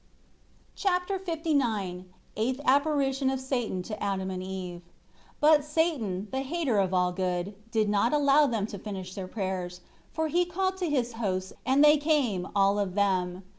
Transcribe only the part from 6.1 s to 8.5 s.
the hater of all good, did not allow